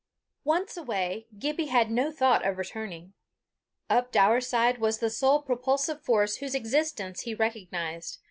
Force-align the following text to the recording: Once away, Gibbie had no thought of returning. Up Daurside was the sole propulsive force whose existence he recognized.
Once 0.45 0.75
away, 0.77 1.27
Gibbie 1.37 1.67
had 1.67 1.91
no 1.91 2.11
thought 2.11 2.43
of 2.43 2.57
returning. 2.57 3.13
Up 3.87 4.11
Daurside 4.11 4.79
was 4.79 4.97
the 4.97 5.11
sole 5.11 5.43
propulsive 5.43 6.01
force 6.03 6.37
whose 6.37 6.55
existence 6.55 7.21
he 7.21 7.35
recognized. 7.35 8.17